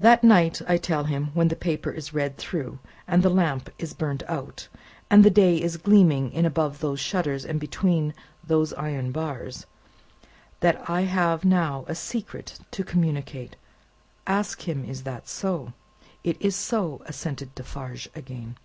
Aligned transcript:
"That 0.00 0.24
night, 0.24 0.62
I 0.66 0.78
tell 0.78 1.04
him, 1.04 1.30
when 1.34 1.48
the 1.48 1.56
paper 1.56 1.90
is 1.90 2.14
read 2.14 2.38
through, 2.38 2.78
and 3.06 3.22
the 3.22 3.28
lamp 3.28 3.68
is 3.78 3.92
burnt 3.92 4.22
out, 4.26 4.66
and 5.10 5.22
the 5.22 5.28
day 5.30 5.60
is 5.60 5.76
gleaming 5.76 6.32
in 6.32 6.46
above 6.46 6.78
those 6.78 7.00
shutters 7.00 7.44
and 7.44 7.60
between 7.60 8.14
those 8.42 8.72
iron 8.72 9.12
bars, 9.12 9.66
that 10.60 10.88
I 10.88 11.02
have 11.02 11.44
now 11.44 11.84
a 11.86 11.94
secret 11.94 12.60
to 12.70 12.82
communicate. 12.82 13.56
Ask 14.26 14.62
him, 14.66 14.86
is 14.86 15.02
that 15.02 15.28
so." 15.28 15.74
"It 16.24 16.40
is 16.40 16.56
so," 16.56 17.02
assented 17.04 17.54
Defarge 17.54 18.08
again. 18.14 18.56